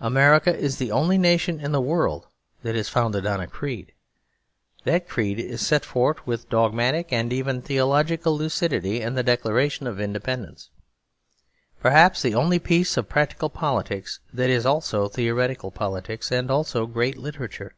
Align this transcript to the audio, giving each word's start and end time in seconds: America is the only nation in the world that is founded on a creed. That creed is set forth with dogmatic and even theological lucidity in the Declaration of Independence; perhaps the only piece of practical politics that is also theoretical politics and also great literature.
America 0.00 0.56
is 0.56 0.78
the 0.78 0.90
only 0.90 1.18
nation 1.18 1.60
in 1.60 1.70
the 1.70 1.82
world 1.82 2.26
that 2.62 2.74
is 2.74 2.88
founded 2.88 3.26
on 3.26 3.40
a 3.40 3.46
creed. 3.46 3.92
That 4.84 5.06
creed 5.06 5.38
is 5.38 5.60
set 5.60 5.84
forth 5.84 6.26
with 6.26 6.48
dogmatic 6.48 7.12
and 7.12 7.30
even 7.30 7.60
theological 7.60 8.34
lucidity 8.34 9.02
in 9.02 9.16
the 9.16 9.22
Declaration 9.22 9.86
of 9.86 10.00
Independence; 10.00 10.70
perhaps 11.78 12.22
the 12.22 12.34
only 12.34 12.58
piece 12.58 12.96
of 12.96 13.10
practical 13.10 13.50
politics 13.50 14.20
that 14.32 14.48
is 14.48 14.64
also 14.64 15.10
theoretical 15.10 15.70
politics 15.70 16.32
and 16.32 16.50
also 16.50 16.86
great 16.86 17.18
literature. 17.18 17.74